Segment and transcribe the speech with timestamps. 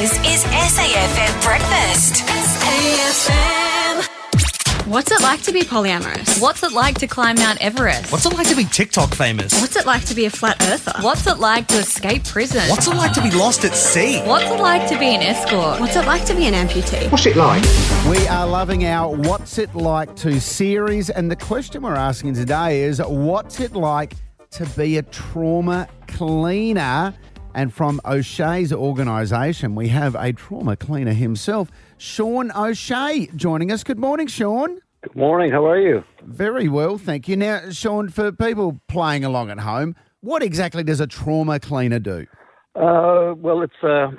[0.00, 2.24] This is SAFM Breakfast.
[2.24, 4.06] SAFM.
[4.86, 6.40] What's it like to be polyamorous?
[6.40, 8.10] What's it like to climb Mount Everest?
[8.10, 9.52] What's it like to be TikTok famous?
[9.60, 10.94] What's it like to be a flat earther?
[11.02, 12.66] What's it like to escape prison?
[12.70, 14.22] What's it like to be lost at sea?
[14.22, 15.78] What's it like to be an escort?
[15.78, 17.12] What's it like to be an amputee?
[17.12, 17.62] What's it like?
[18.08, 22.84] We are loving our What's It Like to series, and the question we're asking today
[22.84, 24.14] is What's it like
[24.52, 27.12] to be a trauma cleaner?
[27.54, 33.82] And from O'Shea's organisation, we have a trauma cleaner himself, Sean O'Shea, joining us.
[33.82, 34.80] Good morning, Sean.
[35.02, 35.50] Good morning.
[35.50, 36.04] How are you?
[36.22, 37.36] Very well, thank you.
[37.36, 42.26] Now, Sean, for people playing along at home, what exactly does a trauma cleaner do?
[42.76, 44.12] Uh, well, it's uh,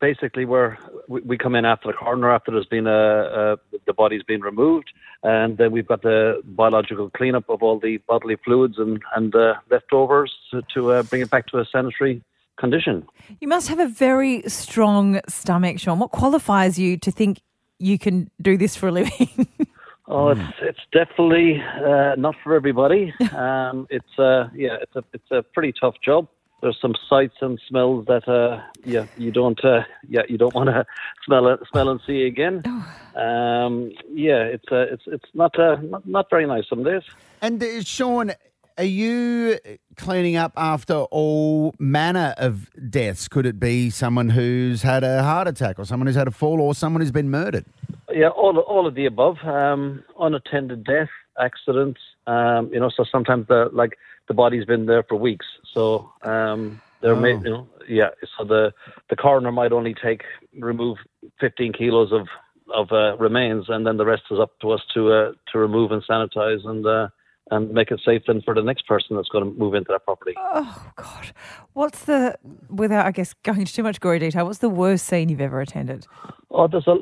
[0.00, 0.78] basically where
[1.08, 4.40] we, we come in after the coroner, after there's been a, a the body's been
[4.40, 4.90] removed,
[5.22, 9.54] and then we've got the biological cleanup of all the bodily fluids and and uh,
[9.70, 12.22] leftovers to, to uh, bring it back to a sanitary
[12.58, 13.06] condition.
[13.40, 15.98] You must have a very strong stomach, Sean.
[15.98, 17.40] What qualifies you to think
[17.78, 19.48] you can do this for a living?
[20.10, 23.12] Oh, it's it's definitely uh, not for everybody.
[23.34, 26.28] Um, it's uh, yeah, it's a it's a pretty tough job.
[26.62, 30.70] There's some sights and smells that uh, yeah you don't uh, yeah you don't want
[30.70, 30.86] to
[31.26, 32.62] smell it, smell and see again.
[33.18, 37.02] Um, yeah, it's uh, it's it's not, uh, not not very nice some days.
[37.42, 38.30] And uh, Sean,
[38.78, 39.58] are you
[39.96, 43.28] cleaning up after all manner of deaths?
[43.28, 46.60] Could it be someone who's had a heart attack, or someone who's had a fall,
[46.60, 47.66] or someone who's been murdered?
[48.10, 49.36] Yeah, all all of the above.
[49.44, 52.00] Um, unattended death, accidents.
[52.26, 55.46] Um, you know, so sometimes the like the body's been there for weeks.
[55.74, 57.42] So um, there may, Oh.
[57.42, 58.10] you know, yeah.
[58.36, 58.72] So the
[59.10, 60.22] the coroner might only take
[60.58, 60.98] remove
[61.40, 62.28] 15 kilos of
[62.74, 65.90] of uh, remains, and then the rest is up to us to uh, to remove
[65.90, 67.08] and sanitize and uh,
[67.50, 70.04] and make it safe then for the next person that's going to move into that
[70.04, 70.34] property.
[70.36, 71.32] oh, God.
[71.72, 75.28] What's the, without, I guess, going into too much gory detail, what's the worst scene
[75.28, 76.06] you've ever attended?
[76.50, 76.96] Oh, there's a.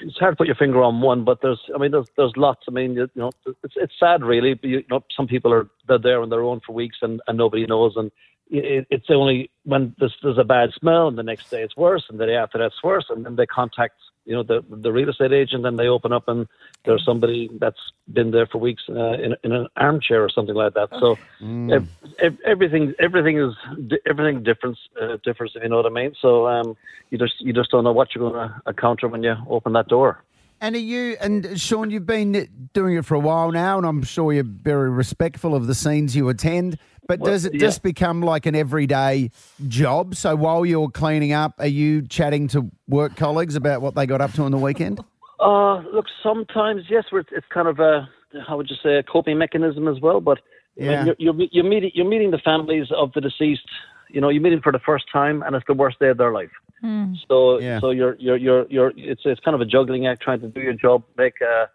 [0.00, 1.60] It's hard to put your finger on one, but there's.
[1.74, 2.64] I mean, there's there's lots.
[2.68, 4.54] I mean, you know, it's it's sad really.
[4.54, 7.38] But you know, some people are they're there on their own for weeks and, and
[7.38, 8.10] nobody knows, and
[8.50, 12.04] it, it's only when there's there's a bad smell, and the next day it's worse,
[12.08, 15.08] and the day after that's worse, and then they contact you know the the real
[15.08, 16.46] estate agent, and they open up, and
[16.84, 17.80] there's somebody that's
[18.12, 20.88] been there for weeks uh, in in an armchair or something like that.
[21.00, 21.16] So
[21.72, 21.88] ev-
[22.22, 23.54] ev- everything everything is
[24.06, 26.12] everything different uh, differs if you know what I mean.
[26.20, 26.76] So um,
[27.10, 29.88] you just you just don't know what you're going to encounter when you open that
[29.88, 30.22] door.
[30.60, 31.90] And are you and Sean?
[31.90, 35.68] You've been doing it for a while now, and I'm sure you're very respectful of
[35.68, 36.78] the scenes you attend.
[37.06, 37.60] But Well, does it yeah.
[37.60, 39.30] just become like an everyday
[39.68, 40.16] job?
[40.16, 44.20] So while you're cleaning up, are you chatting to work colleagues about what they got
[44.20, 45.00] up to on the weekend?
[45.40, 48.08] Uh, look, sometimes yes, we're, it's kind of a
[48.44, 50.20] how would you say a coping mechanism as well.
[50.20, 50.40] But
[50.74, 51.04] Yeah.
[51.04, 53.62] you're, you're you're meeting you're meeting the families of the deceased.
[54.08, 56.32] You know, you're meeting for the first time, and it's the worst day of their
[56.32, 56.50] life.
[57.28, 57.80] So Yeah.
[57.80, 60.60] so you're you're you're you're it's it's kind of a juggling act trying to do
[60.60, 61.66] your job, make uh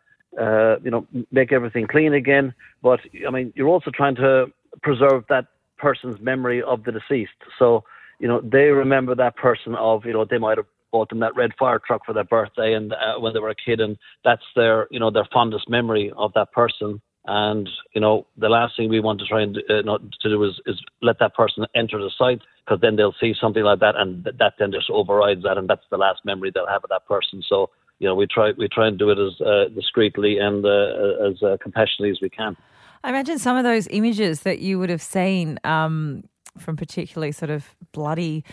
[0.41, 2.53] uh you know make everything clean again.
[2.81, 5.45] But I mean, you're also trying to preserve that
[5.77, 7.31] person's memory of the deceased.
[7.59, 7.83] So
[8.19, 11.35] you know they remember that person of you know they might have bought them that
[11.35, 14.43] red fire truck for their birthday and uh, when they were a kid, and that's
[14.55, 17.01] their you know their fondest memory of that person.
[17.25, 20.44] And you know the last thing we want to try and uh, not to do
[20.44, 23.95] is, is let that person enter the site because then they'll see something like that
[23.95, 26.89] and th- that then just overrides that and that's the last memory they'll have of
[26.89, 27.41] that person.
[27.47, 27.69] So
[28.00, 31.41] you know we try we try and do it as uh, discreetly and uh, as
[31.41, 32.57] uh, compassionately as we can.
[33.06, 36.23] I imagine some of those images that you would have seen um,
[36.57, 38.44] from particularly sort of bloody,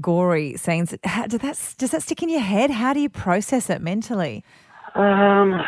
[0.00, 0.94] gory scenes.
[1.04, 2.70] How, does that does that stick in your head?
[2.70, 4.44] How do you process it mentally?
[4.94, 5.60] Um,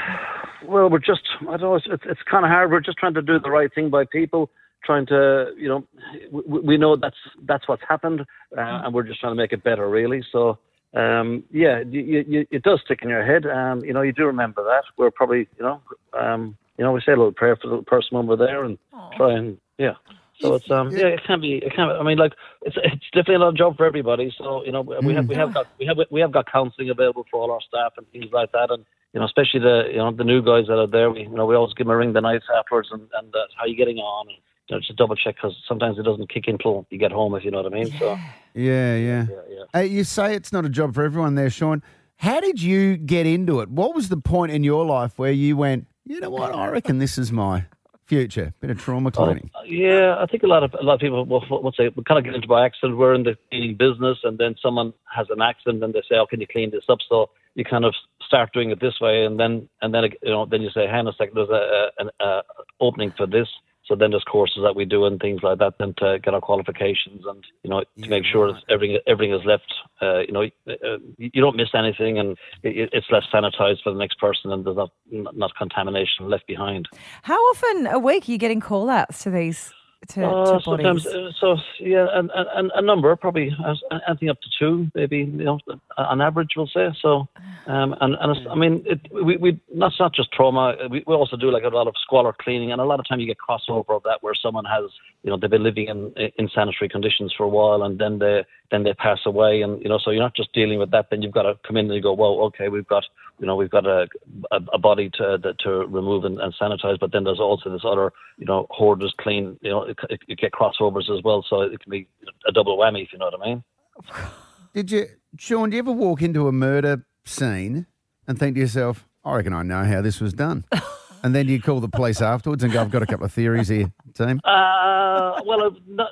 [0.66, 2.70] well, we're just, I don't know, it's, it's, it's kind of hard.
[2.70, 4.50] We're just trying to do the right thing by people,
[4.84, 5.84] trying to, you know,
[6.30, 8.20] we, we know that's, that's what's happened,
[8.56, 10.24] uh, and we're just trying to make it better, really.
[10.32, 10.58] So,
[10.94, 13.46] um, yeah, you, you, it does stick in your head.
[13.46, 14.84] Um, you know, you do remember that.
[14.96, 15.80] We're probably, you know,
[16.18, 18.78] um, you know, we say a little prayer for the person over there and
[19.16, 19.94] try and, yeah.
[20.40, 23.04] So it's um yeah it can be it can be, I mean like it's it's
[23.12, 25.86] definitely not a job for everybody so you know we have we have got we
[25.86, 28.84] have we have got counselling available for all our staff and things like that and
[29.12, 31.46] you know especially the you know the new guys that are there we you know
[31.46, 33.98] we always give them a ring the night afterwards and and uh, how you getting
[33.98, 34.36] on and
[34.68, 37.34] you know just double check because sometimes it doesn't kick in till you get home
[37.34, 38.18] if you know what I mean so
[38.54, 39.26] Yeah, yeah.
[39.30, 39.64] yeah yeah.
[39.80, 41.82] Uh, you say it's not a job for everyone there, Sean.
[42.16, 43.68] How did you get into it?
[43.70, 46.98] What was the point in your life where you went, you know what, I reckon
[46.98, 47.64] this is my
[48.04, 49.50] future, bit of trauma cleaning?
[49.54, 52.04] Uh, Yeah, I think a lot of a lot of people will, will say we
[52.04, 52.98] kind of get into by accident.
[52.98, 56.26] We're in the cleaning business, and then someone has an accident, and they say, "Oh,
[56.26, 57.94] can you clean this up?" So you kind of
[58.32, 61.06] start doing it this way, and then and then you know then you say, "Hang
[61.06, 62.42] on a second, there's a, an
[62.80, 63.48] opening for this."
[63.84, 66.40] So then there's courses that we do and things like that, then to get our
[66.40, 69.70] qualifications and you know to make sure that everything everything is left.
[70.00, 73.98] Uh, you know, uh, you don't miss anything, and it, it's less sanitized for the
[73.98, 76.88] next person, and there's not not contamination left behind.
[77.22, 79.72] How often a week are you getting call outs to these
[80.08, 81.16] to, Uh, to sometimes, bodies?
[81.16, 83.74] uh, so yeah, and, and, a number, probably uh,
[84.08, 85.58] anything up to two, maybe you know,
[85.96, 86.88] on average, we'll say.
[87.00, 87.28] So,
[87.66, 90.76] um, and and I mean, it, we we that's not just trauma.
[90.90, 93.20] We, we also do like a lot of squalor cleaning, and a lot of time
[93.20, 94.84] you get crossover of that where someone has,
[95.22, 98.44] you know, they've been living in in sanitary conditions for a while, and then they
[98.70, 101.10] then they pass away, and you know, so you're not just dealing with that.
[101.10, 103.04] Then you've got to come in and you go, well, okay, we've got
[103.38, 104.06] you know, we've got a
[104.50, 108.12] a, a body to to remove and, and sanitize, but then there's also this other,
[108.42, 109.56] you know, hoarders clean.
[109.62, 112.08] You know, it, it, you get crossovers as well, so it can be
[112.46, 113.64] a double whammy, if you know what I mean.
[114.74, 115.06] Did you,
[115.38, 115.70] Sean?
[115.70, 117.86] Do you ever walk into a murder scene
[118.26, 120.64] and think to yourself, "I reckon I know how this was done,"
[121.22, 123.68] and then you call the police afterwards and go, "I've got a couple of theories
[123.68, 126.10] here, team." Uh, well, uh, not,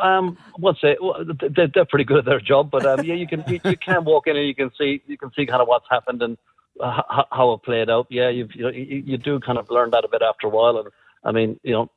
[0.00, 1.02] um, what's it?
[1.02, 3.76] Well, they're, they're pretty good at their job, but um, yeah, you can you, you
[3.76, 6.38] can walk in and you can see you can see kind of what's happened and
[6.80, 8.06] uh, how, how it played out.
[8.10, 10.88] Yeah, you've, you, you do kind of learn that a bit after a while, and
[11.24, 11.90] I mean, you know,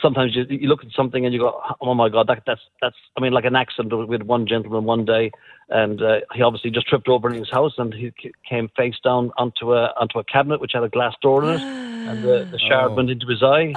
[0.00, 2.96] sometimes you you look at something and you go, oh my god, that that's that's.
[3.16, 5.30] I mean, like an accident with one gentleman one day,
[5.68, 8.12] and uh, he obviously just tripped over in his house and he
[8.48, 11.62] came face down onto a onto a cabinet which had a glass door in it,
[12.08, 12.94] and the, the shard Oh.
[12.96, 13.72] went into his eye.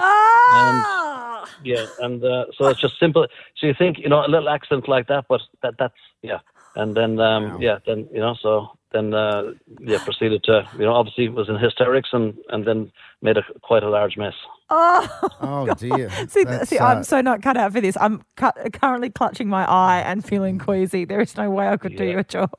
[0.52, 1.48] Ah!
[1.64, 3.26] Yeah, and uh, so it's just simple.
[3.58, 6.40] So you think, you know, a little accent like that, but that that's yeah,
[6.76, 7.58] and then um, Wow.
[7.62, 11.58] yeah, then you know, so then uh, yeah, proceeded to you know, obviously was in
[11.60, 14.34] hysterics and and then made a quite a large mess.
[14.70, 16.10] Oh, Oh dear.
[16.28, 17.96] see, That's, see, uh, I'm so not cut out for this.
[18.02, 21.06] I'm cu- currently clutching my eye and feeling queasy.
[21.06, 22.50] There is no way I could do your job.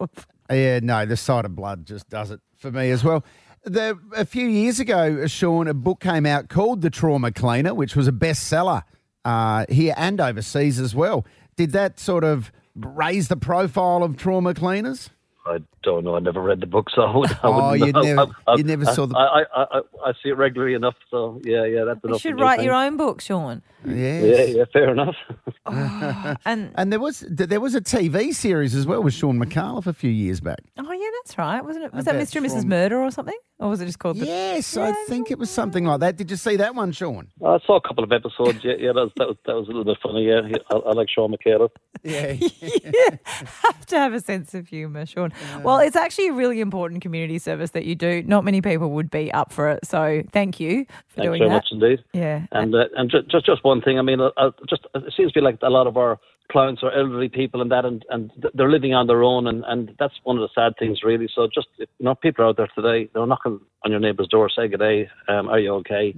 [0.48, 3.24] Yeah, no, the sight of blood just does it for me as well.
[3.64, 7.96] The, a few years ago, Sean, a book came out called The Trauma Cleaner, which
[7.96, 8.84] was a bestseller
[9.24, 11.26] uh, here and overseas as well.
[11.56, 15.10] Did that sort of raise the profile of trauma cleaners?
[15.46, 16.16] I don't know.
[16.16, 17.30] I never read the book, so I would.
[17.32, 18.02] I Oh, wouldn't you know.
[18.02, 20.74] never- I, I, you never I, saw the- I, I, I, I see it regularly
[20.74, 22.14] enough, so yeah, yeah, that's enough.
[22.14, 23.62] You should for me, write your own book, Sean.
[23.84, 24.24] Yes.
[24.24, 25.14] Yeah, yeah, fair enough.
[25.68, 29.86] Oh, and And there was there was a TV series as well with Shaun Micallef
[29.88, 30.60] a few years back.
[30.78, 31.60] oh yeah, that's right.
[31.64, 31.92] Wasn't it?
[31.92, 32.36] Was that Mr.
[32.36, 32.64] and Mrs.
[32.64, 33.36] Murder or something?
[33.58, 34.18] Or was it just called?
[34.18, 36.16] The- Yes, I think it was something like that.
[36.16, 37.28] Did you see that one, Sean?
[37.44, 38.60] I saw a couple of episodes.
[38.62, 40.26] Yeah, yeah, that was that was, that was a little bit funny.
[40.28, 41.68] Yeah, I, I like Sean McHale.
[42.04, 42.30] Yeah.
[42.32, 43.18] you
[43.62, 45.32] have to have a sense of humour, Sean.
[45.62, 48.22] Well, it's actually a really important community service that you do.
[48.22, 49.86] Not many people would be up for it.
[49.86, 51.54] So thank you for Thanks doing very that.
[51.54, 52.04] much indeed.
[52.12, 52.46] Yeah.
[52.52, 53.98] And uh, and just just one thing.
[53.98, 56.18] I mean, uh, uh, just it seems to be like a lot of our
[56.52, 59.94] clients are elderly people and that, and and they're living on their own, and and
[59.98, 61.28] that's one of the sad things, really.
[61.34, 63.10] So just you know, people are out there today.
[63.12, 65.08] They're knocking on your neighbour's door, say good day.
[65.28, 66.14] Um, are you okay?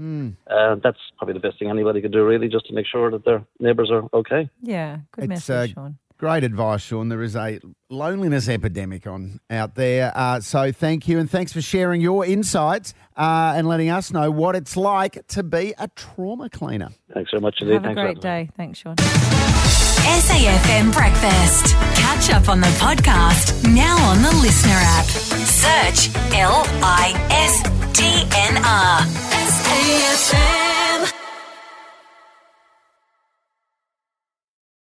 [0.51, 3.25] Uh, that's probably the best thing anybody could do, really, just to make sure that
[3.25, 4.49] their neighbours are okay.
[4.63, 4.99] yeah.
[5.13, 5.99] Good It's, message, uh, Sean.
[6.19, 7.09] Great advice, Sean.
[7.09, 10.11] There is a loneliness epidemic on out there.
[10.17, 14.29] Uh, so thank you, and thanks for sharing your insights uh, and letting us know
[14.31, 16.89] what it's like to be a trauma cleaner.
[17.15, 17.75] Thanks so much indeed.
[17.75, 18.47] Have a Thanks for great having me.
[18.47, 18.51] day.
[18.57, 18.97] Thanks, Sean.
[18.97, 21.67] SAFM Breakfast.
[21.97, 25.05] Catch up on the podcast now on the LiSTNR app.
[25.07, 27.63] Search L I S
[27.97, 28.05] T
[28.37, 29.03] N R.
[29.47, 30.78] SAFM.